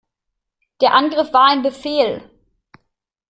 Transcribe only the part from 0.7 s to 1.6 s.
Der Angriff war